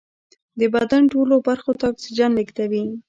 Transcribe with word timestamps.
د 0.59 0.61
بدن 0.75 1.03
ټولو 1.13 1.33
برخو 1.47 1.71
ته 1.79 1.85
اکسیجن 1.93 2.31
لېږدوي 2.37 2.83